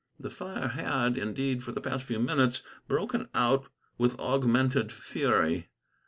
[0.19, 3.67] The fire had, indeed, for the past few minutes broken out
[3.99, 5.69] with augmented fury.